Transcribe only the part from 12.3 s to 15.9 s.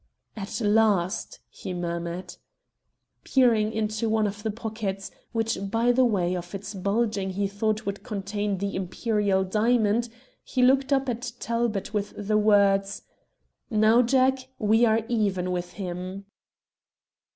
words "Now, Jack, we are even with